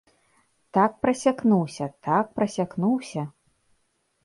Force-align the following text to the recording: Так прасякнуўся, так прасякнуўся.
Так 0.77 0.91
прасякнуўся, 1.03 1.85
так 2.09 2.25
прасякнуўся. 2.39 3.21